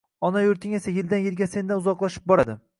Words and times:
Ona 0.29 0.41
yurting 0.45 0.73
esa 0.79 0.95
yildan-yilga 0.95 1.51
sendan 1.53 1.85
uzoqlashib 1.85 2.29
bordi 2.33 2.61